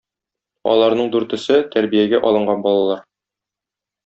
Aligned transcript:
Аларның 0.71 1.11
дүртесе- 1.15 1.59
тәрбиягә 1.77 2.23
алынган 2.31 2.65
балалар. 2.67 3.05